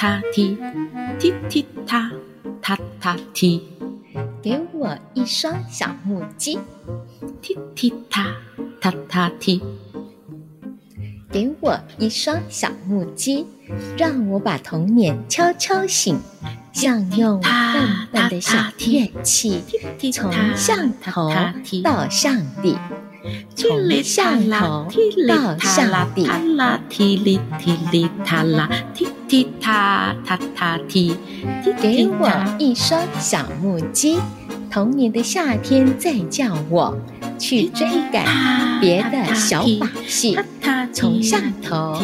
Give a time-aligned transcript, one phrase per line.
[0.00, 0.56] 踏踏踢，
[1.18, 2.10] 踢踢踏
[2.62, 3.62] 踏踏踢。
[4.40, 6.58] 给我一双小木屐，
[7.42, 8.34] 踢踢踏
[8.80, 9.62] 踏踏踢。
[11.30, 13.44] 给我一双小木屐，
[13.98, 16.18] 让我把童年敲敲醒，
[16.72, 17.52] 像用笨
[18.10, 19.62] 笨的小乐器，
[20.10, 21.30] 从上头
[21.84, 22.74] 到上底，
[23.54, 24.88] 从上头
[25.28, 26.28] 到下底。
[26.88, 31.16] 踢里踢里踏啦，踢踢踏踏踏踢。
[31.80, 34.18] 给我一双小木屐，
[34.70, 36.96] 童年的夏天在叫我。
[37.38, 40.38] 去追赶别的小把戏，
[40.92, 41.98] 从上头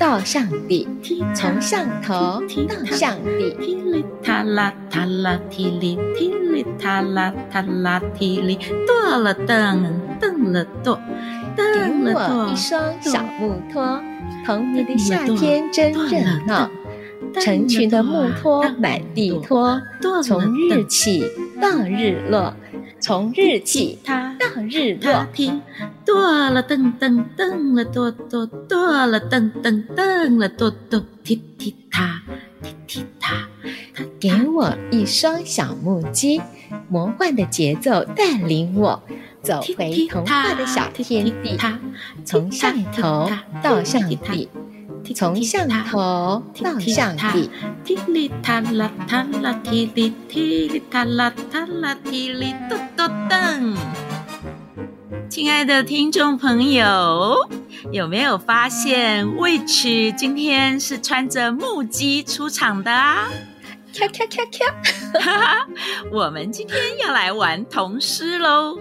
[0.00, 0.88] 到上底，
[1.32, 3.54] 从上头到上底。
[6.60, 10.98] 踢里踏啦踏啦踢里，跺了蹬，蹬了跺，
[11.56, 12.18] 蹬了跺。
[12.20, 14.00] 给我一双小木拖，
[14.44, 16.70] 童年的夏天真热闹，
[17.40, 19.80] 成群的木拖满地拖，
[20.22, 21.24] 从日起
[21.60, 22.54] 到日落。
[23.02, 24.14] 从日起到
[24.70, 25.26] 日落，
[26.04, 32.20] 跺了蹬蹬蹬了跺跺，跺了蹬蹬蹬了跺跺，踢踢踏，
[32.62, 33.46] 踢踢踏。
[34.18, 36.40] 给我一双小木屐，
[36.88, 39.02] 魔幻的节奏带领我
[39.42, 41.58] 走回童话的小天地，
[42.24, 43.30] 从上头
[43.62, 44.48] 到上底。
[45.14, 47.50] 从上头到上底，
[47.84, 54.09] 踢哩踏啦踏啦踢哩，踢哩踏啦踏啦踢里，跺跺蹬。
[55.30, 57.36] 亲爱的听众朋友，
[57.92, 63.30] 有没有发现 Witch 今天是穿着木屐出场的啊？
[63.94, 65.20] 咔咔咔咔！
[65.20, 65.66] 哈哈，
[66.10, 66.76] 我们今天
[67.06, 68.76] 要来玩童诗喽。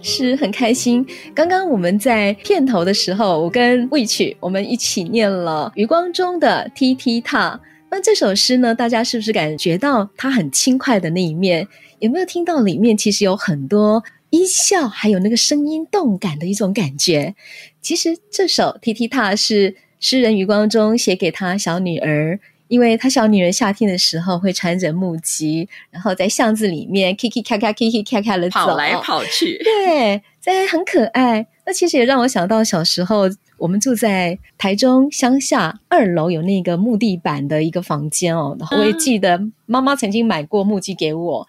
[0.00, 1.06] 是很开心。
[1.34, 7.50] 刚刚我们在片头的时候，我跟 Witch 我们一起念了余光中的《踢踢踏》。
[7.90, 11.68] 那这首诗呢，大家是不是感觉到它很轻快的那一面？
[11.98, 17.34] 有没有听到里面其实有很多音效，还有那个声音动感的一种感觉？
[17.80, 22.40] 其实这首《踢踢踏》是诗人余光中写给他小女儿。
[22.68, 31.46] 因为他小女儿夏天的时候会穿着木屐，然后在巷子里面 kiki 咔咔 kiki 咔咔的，跑来跑去，对，在很可爱。
[31.66, 33.24] 那其实也让我想到小时候，
[33.58, 38.56] 我们住在台中乡下二楼有那个木地板的一个房间哦。
[38.58, 41.46] 然后我也记得妈妈曾经买过木屐给我，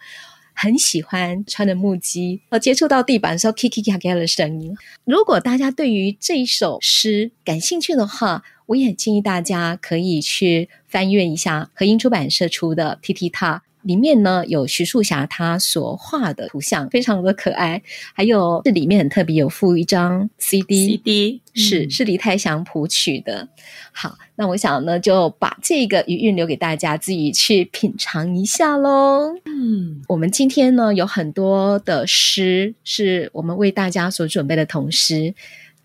[0.53, 4.75] 很喜欢穿着木屐，和接触到地板的时候 kiki 咔咔的声音。
[5.05, 17.81] 如果大家对于这一首诗感兴趣的话，我也建议大家可以去翻阅一下和音出版社出的《T T 踏》，里面呢有徐树霞她所画的图像，非常的可爱。
[18.13, 23.47] 还有这里面很特别，有附一张 CD，CD 是、嗯、是李泰祥谱曲的。
[23.91, 29.33] 好，那我想呢就把这个余韵留给大家自己去品尝一下喽。
[29.45, 35.33] 嗯，我们今天呢有很多的诗是我们为大家所准备的童诗。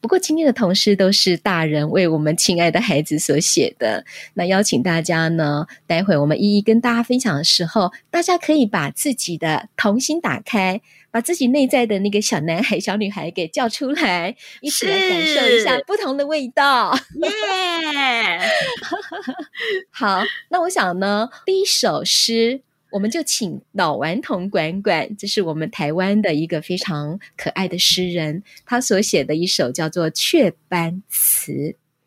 [0.00, 4.04] 不过今天的同事都是大人为我们亲爱的孩子所写的。
[4.34, 16.96] 那邀请大家呢，待会我们一一跟大家分享的时候，大家可以把自己的童心打开，把自己内在的那个小男孩、小女孩给叫出来，一起来感受一下不同的味道。
[17.22, 18.40] 耶
[19.90, 22.62] 好，那我想呢，第一首诗。
[22.90, 31.52] 我们就请老顽童管管，这是我们台湾的一个非常可爱的诗人，他所写的一首叫做《雀斑词》，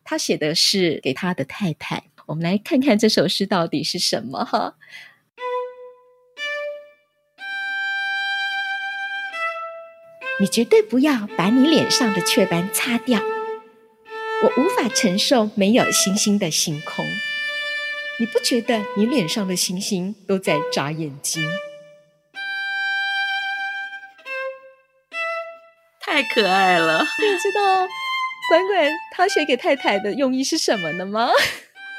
[0.02, 2.02] 他写的是给他的太太。
[2.26, 4.74] 我们来看看这首诗到底是什么哈。
[10.40, 17.06] 你绝对不要把你脸上的雀斑擦掉，我无法承受没有星星的星空。
[18.22, 21.42] 你不觉得你脸上的星星都在眨眼睛？
[26.00, 27.00] 太可爱了！
[27.00, 27.78] 你知道
[28.48, 31.30] 管管他写给太太的用意是什么呢吗？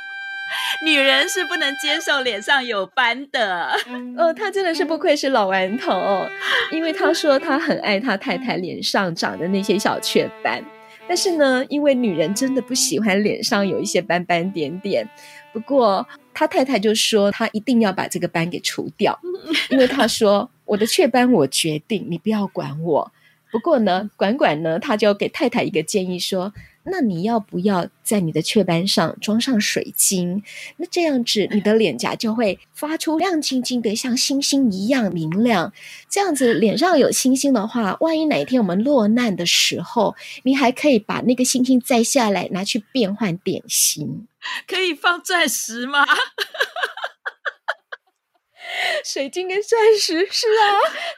[0.85, 3.77] 女人是不能接受脸上有斑的。
[4.17, 6.25] 哦，他真的是不愧是老顽童，
[6.71, 10.63] 因为他说他很爱他太太脸上长的那些小雀斑。
[11.05, 15.09] 但是呢，因为女人真的不喜欢脸上有一些斑斑点点。
[15.53, 19.17] 不过他太太就说，他一定要把这个斑给除掉，
[19.69, 23.11] 因为他说我的雀斑我决定，你不要管我。
[23.51, 26.53] 不过呢，管管呢，他就给太太一个建议说。
[26.85, 30.44] 那你要不要在你的雀斑上装上水晶？
[30.75, 35.71] 那这样子，你的脸颊就会发出亮晶晶的，像星星一样明亮。
[36.09, 44.27] 这样子，脸上有星星的话，万一哪一天我们落难的时候，你还可以把那个星星摘下来，拿去变换点心。
[44.67, 46.05] 可以放钻石吗？
[49.05, 50.65] 水晶跟钻石是啊，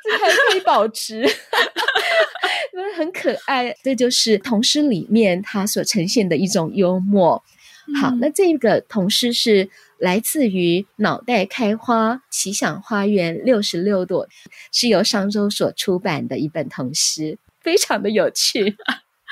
[0.03, 1.21] 这还可以保持，
[2.73, 3.73] 因为很可爱。
[3.83, 7.43] 这就是童诗里面它所呈现的一种幽默。
[7.87, 9.69] 嗯、好，那这个童诗是
[9.99, 14.27] 来自于《脑袋开花奇想花园六十六朵》，
[14.73, 18.75] 是由商周所出版的一本童诗，非常的有趣。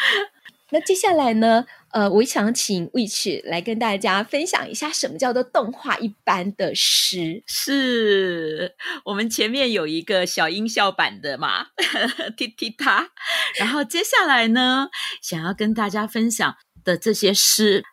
[0.69, 1.65] 那接下来呢？
[1.93, 7.43] 呃，我想请 Witch 来跟大家分享一下，什么叫做动画一般的诗？
[7.45, 8.75] 是
[9.05, 11.67] 我们前面有一个小音效版的嘛，
[12.35, 13.11] 踢踢踏。
[13.59, 14.87] 然后接下来呢，
[15.21, 17.83] 想要跟大家分享的这些诗，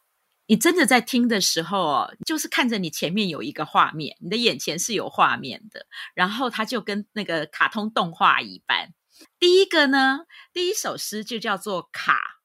[0.46, 8.94] 你真的在听的时候哦，就是看着你前面有一个画面，你的眼前是有画面的，然后它就跟那个卡通动画一般。
[9.38, 10.20] 第一个呢，
[10.54, 12.39] 第一首诗就叫做卡。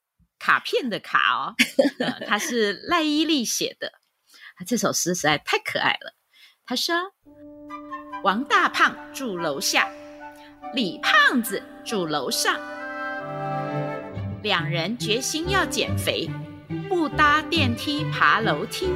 [0.46, 1.56] 卡片的卡哦，
[1.98, 3.92] 呃、他是赖伊丽写的。
[4.68, 6.14] 这首诗实在太可爱了。
[6.68, 6.96] 他说
[8.24, 9.90] ：“王大胖住楼下，
[10.76, 12.60] 李胖子住楼上，
[14.44, 16.30] 两人决心要减肥，
[16.88, 18.90] 不搭电梯爬楼梯。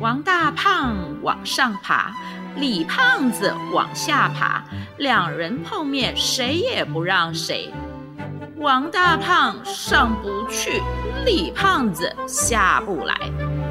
[0.00, 2.16] 王大胖往上爬，
[2.56, 4.64] 李胖子往下爬，
[4.98, 7.72] 两人碰面，谁也不让谁。”
[8.64, 10.80] 王大胖上不去，
[11.26, 13.14] 李胖子下不来，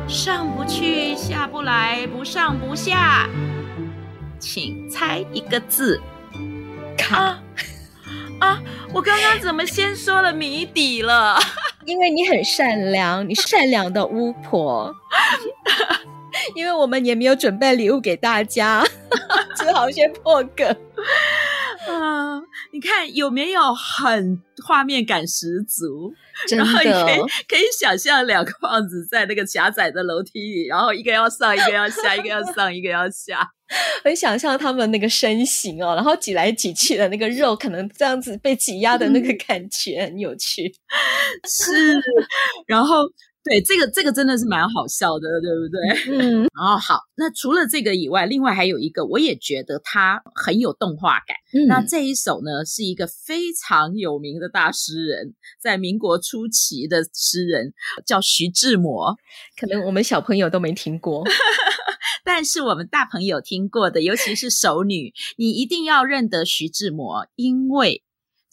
[0.08, 3.28] 上不去下不来，不上不下，
[4.38, 6.00] 请猜一个字。
[6.96, 7.40] 卡啊，
[8.40, 8.60] 啊！
[8.94, 11.40] 我刚刚怎么先说了谜底了？
[11.86, 14.94] 因为你很善良，你善良的巫婆。
[16.54, 18.84] 因为我们也没有准备礼物给大家，
[19.58, 20.68] 只好先破梗。
[21.90, 22.40] 啊，
[22.74, 26.12] 你看有没有很画面感十足？
[26.50, 27.18] 然后你可以
[27.48, 33.48] 可以想象两个胖子在那个狭窄的楼梯里，然后一个要上，一个要下，一个要上，一个要下。
[34.04, 40.74] 很想象他们那个身形哦，然后挤来挤去的那个肉，可能这样子被挤压的那个感觉很有趣。
[41.48, 41.72] 是，
[42.66, 43.04] 然后。
[43.44, 46.18] 对，这个这个真的是蛮好笑的，对不对？
[46.18, 51.36] 嗯，然 后好，那除了这个以外，另外还有一个，我也觉得它很有动画感。
[51.54, 57.74] 嗯，那这一首呢，是一个非常有名的大诗人，在民国初期的诗人，
[58.06, 59.14] 叫徐志摩。
[59.60, 61.24] 可能我们小朋友都没听过，
[62.24, 68.04] 但是我们大朋友听过的，尤其是熟女，你一定要认得徐志摩，因为。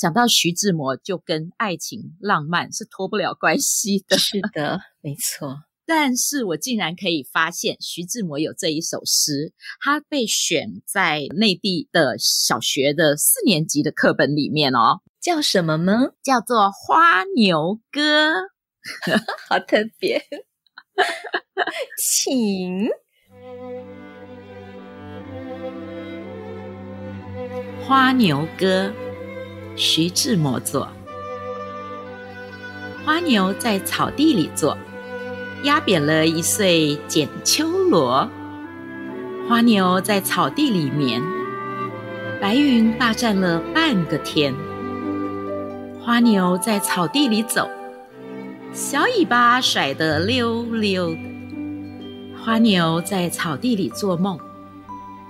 [0.00, 4.16] 讲到徐志摩，就跟爱情、浪漫是脱不了关系的。
[4.16, 5.58] 是的，没错。
[5.84, 15.00] 但是我竟然可以发现，徐志摩有这一首诗，他被选在内地的小学的四年级的课本里面哦。
[15.20, 16.14] 叫什么呢？
[16.22, 18.30] 叫做《花牛歌》，
[19.50, 20.24] 好特别。
[22.00, 22.86] 请
[27.86, 28.86] 《花牛歌》。
[29.82, 30.86] 徐志摩作：
[33.02, 34.76] 花牛在草地里坐，
[35.62, 38.28] 压扁了一穗剪秋萝。
[39.48, 41.22] 花牛在草地里眠，
[42.42, 44.54] 白云霸占了半个天。
[46.04, 47.66] 花牛在草地里走，
[48.74, 51.18] 小尾巴甩得溜溜的。
[52.44, 54.38] 花牛在草地里做梦，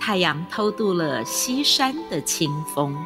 [0.00, 2.97] 太阳偷渡了西山的清风。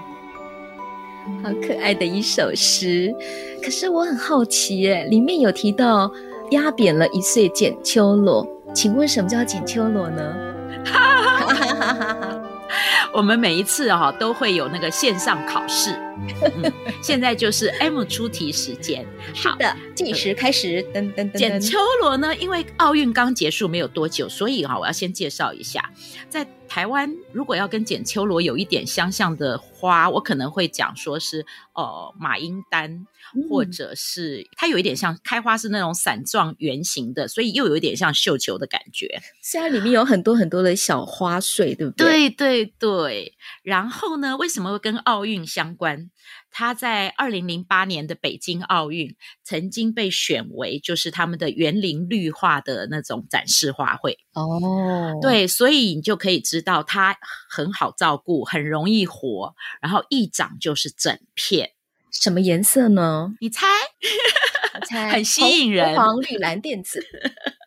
[1.43, 3.15] 好可爱的一首诗，
[3.63, 6.11] 可是我很好奇耶，里面有提到
[6.51, 10.35] 压扁了一穗剪秋罗，请问什么叫剪秋罗呢？
[13.13, 19.07] 我们每一次哈、哦、都会有那个线上考试，嗯、现在就是 M 出题时间。
[19.35, 21.39] 好是的，计时开始，噔噔噔，噔。
[21.39, 25.91] 剪秋罗呢，因为奥运刚结束没有多久，所以哈，我要先介绍一下，
[26.29, 31.45] 在台湾如果要跟剪秋罗有一点相像的花，我可能会讲说是
[31.75, 33.07] 呃马英丹。
[33.49, 39.21] 或者是它有一点像开花是那种伞状圆形的，所以又有一点像绣球的感觉。
[39.43, 42.31] 虽然里面有很多很多的小花穗，对不对？
[42.31, 43.35] 对对对。
[43.65, 46.04] 然后呢，为什么会跟奥运相关？
[46.05, 46.11] 湾，
[46.51, 54.17] 他在二零零八年的北京奥运曾经被选为就是他们的园林绿化的那种展示花卉。
[54.35, 57.17] 哦，对，所以你就可以知道它
[57.49, 61.71] 很好照顾，很容易活，然后一长就是整片。
[62.13, 63.35] 什么颜色呢？
[63.41, 63.67] 你猜？
[64.75, 67.05] 我猜 很吸引人，黄、绿、蓝、靛、紫。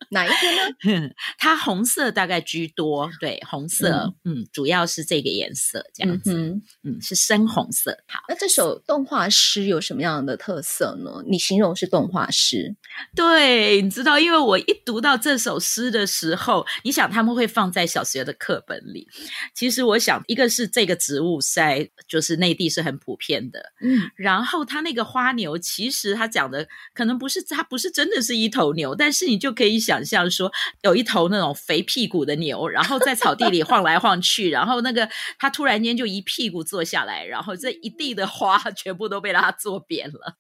[0.10, 1.10] 哪一个呢？
[1.38, 7.98] 它红色大概居多，对，红色，嗯，嗯，主要是这个颜色，这样子，嗯，嗯，是深红色。
[8.08, 11.22] 好，那这首动画诗有什么样的特色呢？
[11.30, 12.76] 你形容是动画诗，
[13.16, 19.08] 对，你知道，因为我一读到这首诗的时候，你想他们会放在小学的课本里。
[19.54, 29.97] 其实我想，一个是这个植物在就是内地是很普遍的，嗯，然后它那个花牛，其实它讲的可能不是它不是真的是一头牛，但是你就可以想。
[30.06, 30.52] 像说
[30.82, 40.38] 有一头那种肥屁股的牛，然后在草地里晃来晃去，然后那个他突然间就一屁股坐下来，然后这一地的花全部都被他坐扁了。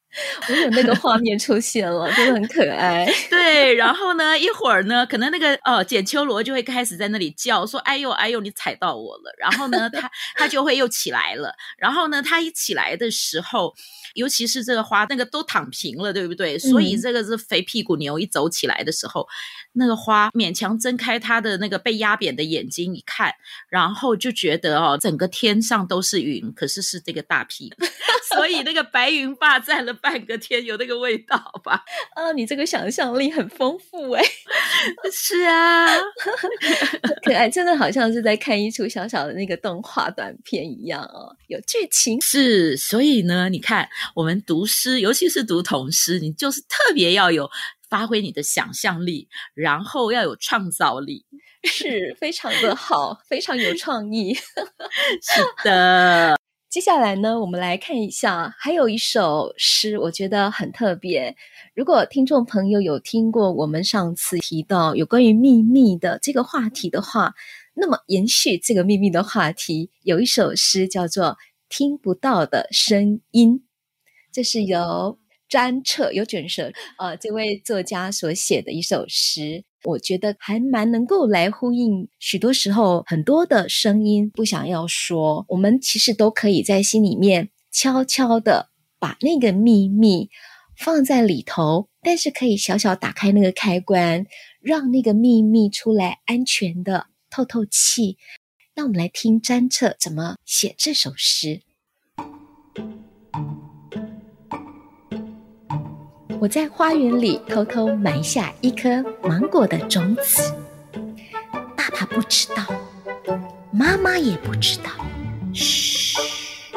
[0.49, 3.05] 我有那个画面出现了，真的很可爱。
[3.29, 11.53] 对，然后呢，一会儿呢，可能那个哦，简秋罗就会开始在那里叫说：“哎呦，哎呦，你踩到我了。”然后呢，他他就会又起来了。
[11.77, 13.73] 然后呢，他一起来的时候。
[14.13, 16.57] 尤其是这个花，那个都躺平了，对不对？
[16.57, 19.27] 所以这个是肥屁股牛一走起来的时候，嗯、
[19.73, 23.31] 那个花勉强睁开它的那个被压扁的眼睛一看，
[23.69, 27.85] 然后就觉得哦，整个天上都是云，可是是这个大屁股，
[28.33, 31.83] 所以那个白云霸占了半个天，有那个味道吧？
[32.15, 34.23] 啊，你这个想象力很丰富哎！
[35.11, 35.85] 是啊，
[37.23, 42.21] 可爱，真的好像是在看一出小小的那个动画短片一样哦，有剧情。
[42.21, 43.89] 是，所以呢，你看。
[44.15, 47.49] 我们读诗，尤其是读童诗，你就是特别要有
[47.89, 51.25] 发挥你的想象力，然后要有创造力，
[51.63, 54.33] 是非常的好，非常有创意。
[55.21, 56.37] 是的，
[56.77, 61.35] 接下来呢，我们来看一下，还有一首诗，我觉得很特别。
[61.73, 67.33] 如果听众朋友有听过我们上次提到有关于秘密的这个话题的话，
[67.73, 71.25] 那么延续这个秘密的话题，有一首诗叫做
[71.67, 73.55] 《听不到的声音》。
[74.31, 75.17] 这是由
[75.49, 90.29] 詹彻有卷舌呃这位作家所写的一首诗，我觉得还蛮能够来呼应许多时候很多的声音不想要说，我们其实都可以在心里面悄悄的把那个秘密
[90.77, 94.25] 放在里头，但是可以小小打开那个开关，
[94.61, 98.17] 让那个秘密出来，安全的透透气。
[98.75, 101.61] 那我们来听詹彻怎么写这首诗。
[106.39, 110.53] 我在花园里偷偷埋下一颗芒果的种子，
[111.75, 112.63] 爸爸不知道，
[113.71, 114.91] 妈妈也不知道，
[115.53, 116.15] 嘘，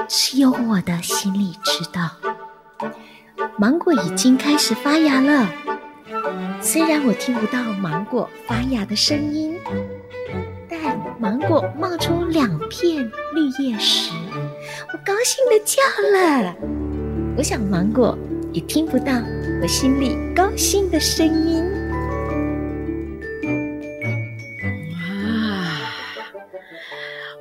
[0.09, 2.11] 只有我的心里知道。
[3.59, 5.47] 芒果已经开始发芽了，
[6.63, 9.55] 虽然我听不到芒果发芽的声音，
[10.71, 10.81] 但
[11.19, 14.11] 芒果冒出两片绿叶时，
[14.93, 15.83] 我高兴地叫
[16.19, 16.55] 了。
[17.37, 18.17] 我想芒果
[18.53, 19.13] 也听不到。
[19.63, 21.63] 我心里高兴的声音。
[24.95, 25.93] 哇！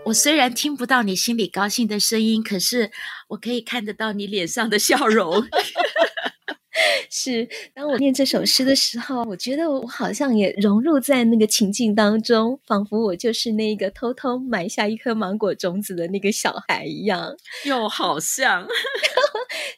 [0.04, 2.92] 我虽然听不到你心里高兴的声音，可是
[3.30, 5.42] 我可以看得到你脸上的笑容。
[7.10, 17.34] 是，当我念这首诗的时候，我觉得我好像也融入在那个情境当中，仿佛我就是那个偷偷埋下一颗芒果种子的那个小孩一样，
[17.64, 18.68] 又好像。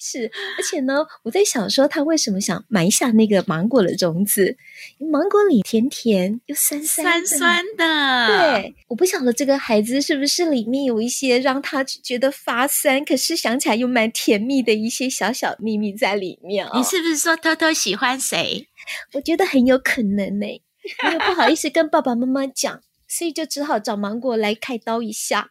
[0.03, 4.58] 是，而且呢，我在想说，他为什么想埋下那个芒果的种子？
[4.98, 8.27] 芒果里甜甜又酸酸酸酸的。
[8.27, 16.67] 对，我不晓得这个孩子是不是里面有一些让他觉得发酸，可是想起来又蛮甜蜜的一些小小秘密在里面。
[16.74, 18.67] 你是不是说偷偷喜欢谁？
[19.13, 22.81] 我觉得很有可能呢，因为不好意思跟爸爸妈妈讲。
[23.11, 25.49] 所以就只好找芒果来开刀一下。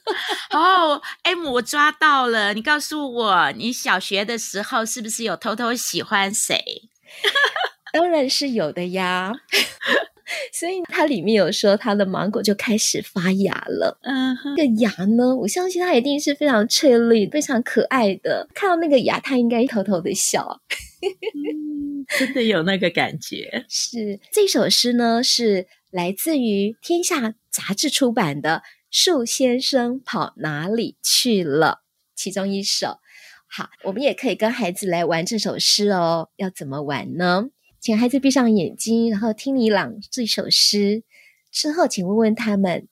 [0.50, 2.54] 哦，M，我抓到了。
[2.54, 6.88] 你告诉我，你小学的时候是不是有偷偷喜欢谁？
[7.92, 9.32] 当然是有的呀。
[10.54, 13.98] 所以它里面有说，它的芒果就开始发芽了。
[14.02, 18.48] 嗯哼，这个芽呢，我相信它一定是非常翠绿、非常可爱的。
[18.54, 20.62] 看到那个芽，它应该偷偷的笑。
[21.02, 23.66] 嗯，真的有那个感觉。
[23.68, 25.66] 是这首诗呢，是。
[25.92, 31.82] 来自于《天下》杂志出版的《树先生跑哪里去了》
[32.14, 32.98] 其中一首。
[33.46, 36.30] 好，我们也可以跟孩子来玩这首诗哦。
[36.36, 37.50] 要怎么玩呢？
[37.78, 41.04] 请孩子闭上眼睛，然后听你朗这首诗。
[41.50, 42.88] 之后，请问问他们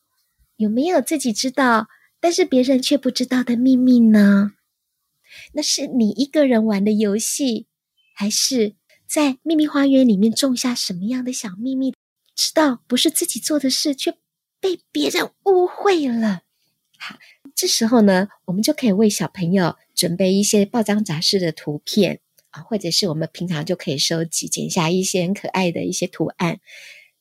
[0.57, 1.89] 有没有自己知道，
[2.21, 4.53] 但是别人却不知道的秘密呢？
[5.55, 7.67] 那是你一个人玩的游戏，
[8.15, 8.75] 还是
[9.09, 11.95] 在秘密花园里面种下什么样的小秘密？
[12.41, 14.13] 知道不是自己做的事，却
[14.61, 16.41] 被别人误会了。
[16.99, 17.19] 好，
[17.55, 26.61] 这时候呢，我们就可以为小朋友准备一些报章杂志的图片啊，或者是我们平常就可以收集、剪下一些很可爱的一些图案，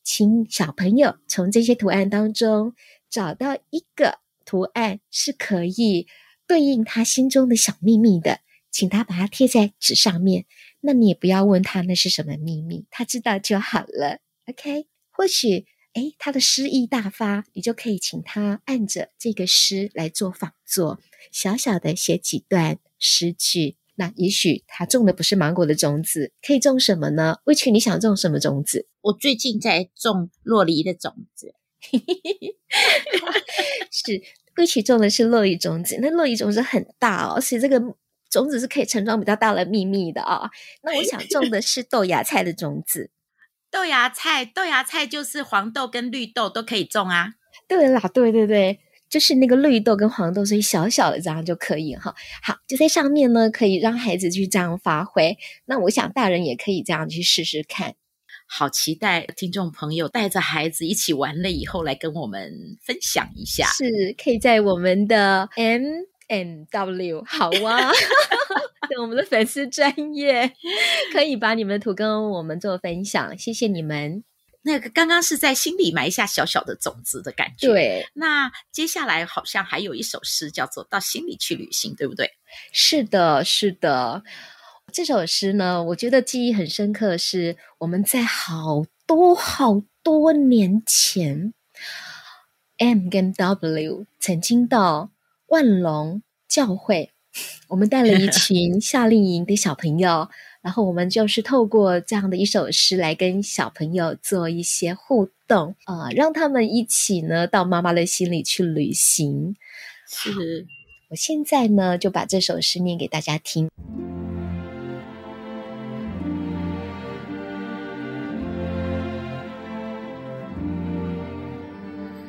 [0.06, 2.74] 请小朋友从这些图案当中
[3.10, 6.08] 找到一个图案是可以
[6.48, 8.40] 对应他心中的小秘密的，
[8.72, 10.46] 请他把它贴在纸上面。
[10.80, 14.20] 那你也不要问他那是什么秘密，他知道就好了。
[14.48, 14.88] OK。
[15.20, 23.76] 或许，诶，他的诗意大发，你就可以请他按着这个诗来做仿作，小小的写几段诗句。
[23.96, 27.40] 那也许他种的不是芒果的种子，可以种什么呢？
[27.44, 28.88] 威奇，你想种什么种子？
[29.02, 31.54] 我最近在种洛梨的种子。
[33.92, 34.22] 是，
[34.56, 36.00] 威奇种的是洛梨种子。
[36.02, 37.78] 那洛梨种子很大哦，所以这个
[38.30, 40.50] 种子是可以盛装比较大的秘密的啊、哦。
[40.82, 43.12] 那我想种的是豆芽菜的种子。
[43.72, 47.34] 豆芽菜，豆芽菜就是黄豆跟绿豆都可以种啊。
[47.68, 52.16] 对啦，对对对，就是那个绿豆跟黄豆，所以小小的这样就可以哈。
[52.42, 55.38] 好，就在上面呢，可以让孩子去这样发挥。
[55.66, 57.94] 那我想大人也可以这样去试试看。
[58.48, 63.68] 好期待听众朋友带着孩子一起玩了以后来跟我们分享一下。
[63.68, 65.84] 是，可以在我们的 M
[66.28, 67.92] N W 好啊。
[69.02, 70.54] 我们的粉丝专业
[71.12, 74.24] 可以把你们的图跟我们做分享，谢谢你们。
[74.62, 77.68] 那个刚刚是在心里埋下小小的种子的感觉。
[77.68, 82.32] 对，那接下来好像还有一首诗叫做《到心里去旅行》，对不对？
[82.74, 84.24] 是的，是的。
[84.92, 91.54] 这首诗呢，我觉得记忆很深刻，是我们在好多好多年前
[92.80, 95.12] ，M 跟 W 曾经到
[95.48, 97.12] 万隆教会。
[97.68, 100.28] 我们带了一群 夏令营的小朋友，
[100.62, 109.56] 然后我们就是透过这样的一首诗来跟小朋友做一些互动啊、呃，让他们一起呢到妈妈的心里去旅行。
[110.08, 110.66] 是，
[111.10, 113.70] 我现在呢就把这首诗念给大家听。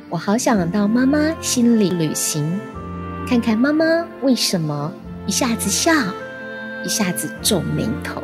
[0.09, 2.59] 我好想到妈妈心里旅行。
[3.27, 3.85] 看看妈妈
[4.23, 4.91] 为什么
[5.27, 5.91] 一下子笑，
[6.83, 8.23] 一下子皱眉头。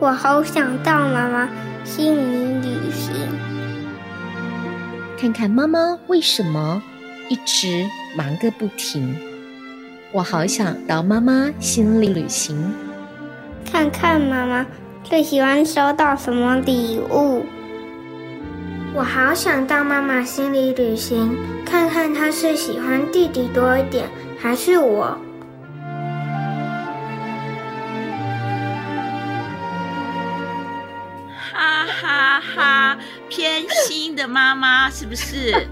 [0.00, 1.48] 我好想到妈妈
[1.84, 3.14] 心里旅行。
[5.16, 6.82] 看看妈妈为什么
[7.28, 7.86] 一直
[8.16, 9.16] 忙个不停。
[10.12, 12.72] 我好想到妈妈心里旅行。
[13.64, 14.66] 看看妈妈
[15.02, 17.46] 最喜欢收到什么礼物。
[18.92, 25.16] 我好想到妈妈心里旅行，看看她是喜欢弟弟多一点，还是我？
[33.34, 35.50] 偏心的妈妈是不是？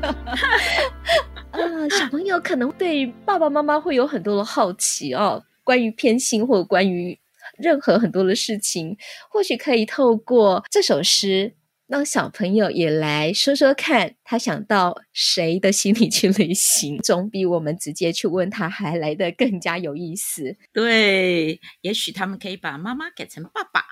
[1.53, 7.17] 啊，小朋友可能对爸爸妈妈会有很多的好奇哦，关于偏心或关于
[7.57, 8.97] 任何很多的事情，
[9.31, 11.55] 或许可以透过这首诗。
[11.89, 20.57] 让小朋友也来说说看，他想到谁的心里去旅行，总比我们直接去问他还来得更加有意思。
[20.73, 23.85] 对，也许他们可以把妈妈改成爸爸，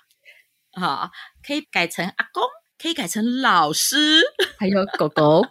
[0.83, 1.11] 啊，
[1.47, 2.43] 可以改成阿公，
[2.81, 4.21] 可以改成老师，
[4.59, 5.43] 还有狗狗。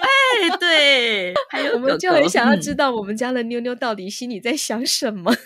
[0.00, 5.32] 哎，对，还有我们就很想要知道我们家的妞妞到底心里在想什么。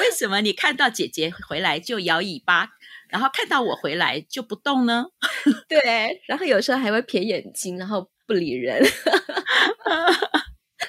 [0.00, 2.70] 为什么你看到姐姐回来就摇尾巴，
[3.08, 5.06] 然后看到我回来就不动呢？
[5.68, 8.82] 对，然后有时候还会瞥眼睛，然后不理人。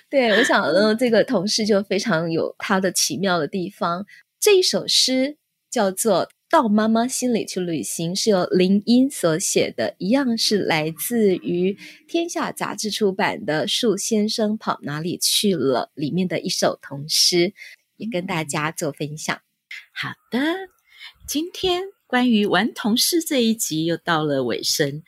[0.09, 4.05] 对，我想呢，这个同事就非常有他的奇妙的地方。
[4.39, 5.37] 这一首诗
[5.69, 11.77] 叫做《到妈妈心里去旅行》，是由林英所写的，一样是来自于
[12.07, 17.53] 天下杂志出版的《树先生跑哪里去了》里面的一首童诗。
[17.99, 19.41] 也跟大家做分享。
[19.93, 20.39] 好的，
[21.27, 25.03] 今天关于顽童诗这一集又到了尾声。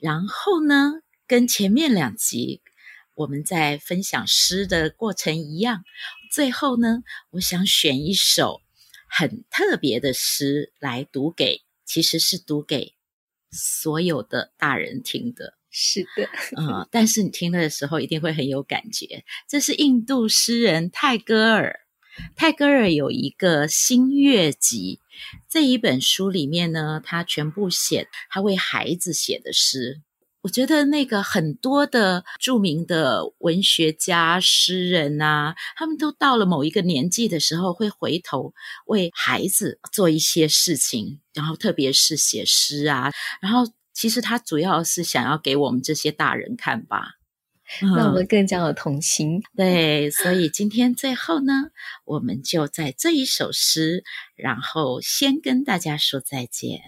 [0.00, 0.94] 然后呢，
[1.28, 2.60] 跟前面两集
[3.14, 5.84] 我们在分享诗的过程一样，
[6.32, 8.60] 最后呢，我想选一首
[9.14, 12.94] 很特别的诗来读给，其实是读给
[13.50, 15.58] 所有的大人听的。
[15.70, 19.24] 是的，嗯，但是你听了的时候一定会很有感觉。
[19.46, 21.80] 这是印度诗人泰戈尔。
[22.36, 25.00] 泰戈尔有一个星月集，
[25.48, 30.00] 这一本书里面呢，他全部写他为孩子写的诗。
[30.42, 38.52] 我觉得那个很多的著名的文学家、诗人啊，他们都到了某一个年纪的时候，会回头
[38.86, 43.12] 为孩子做一些事情，然后特别是写诗啊。
[43.40, 47.12] 然后其实他主要是想要给我们这些大人看吧，
[47.80, 49.38] 让我们更加有同情。
[49.38, 49.42] 嗯。
[49.56, 51.70] 对，所以今天最后呢，
[52.04, 54.02] 我们就在这一首诗，
[54.34, 56.80] 然后先跟大家说再见。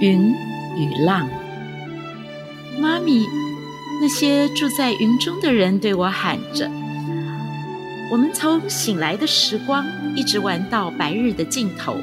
[0.00, 0.34] 云
[0.76, 1.28] 与浪，
[2.80, 3.24] 妈咪，
[4.02, 6.68] 那些住在云中的人对我喊着
[8.10, 11.96] ：“我们从醒来的时光一直玩到白日的尽头。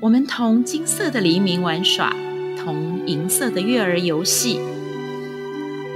[0.00, 2.14] 我们同金色的黎明玩耍，
[2.58, 4.58] 同银色的月儿游戏。”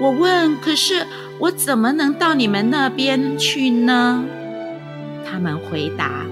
[0.00, 1.06] 我问：“可是
[1.38, 4.22] 我怎么能到你们那边去呢？”
[5.28, 6.26] 他们回答：“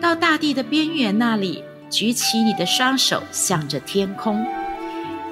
[0.00, 4.46] 到大地的边缘那里。”举起你的双手，向着天空，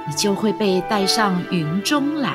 [0.07, 2.35] 你就会被带上云中来。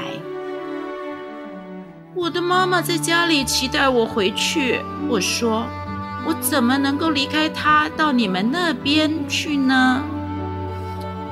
[2.15, 4.79] 我的妈妈在家里期待我回去。
[5.09, 5.65] 我说
[6.25, 10.01] ：“我怎么能够离开她到你们那边去呢？”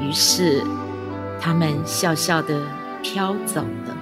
[0.02, 0.62] 于是，
[1.40, 2.62] 他们笑笑地
[3.02, 3.96] 飘走了。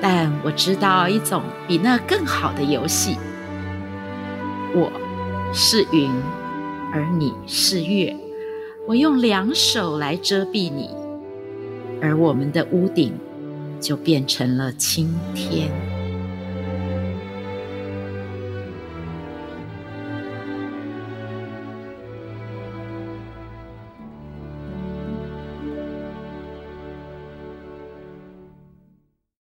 [0.00, 3.18] 但我知道一种比那更好的游戏。
[4.72, 4.92] 我
[5.52, 6.10] 是云。
[6.92, 8.16] 而你是月，
[8.86, 10.90] 我用两手来遮蔽你，
[12.02, 13.12] 而我们的屋顶
[13.80, 15.70] 就变成了青天。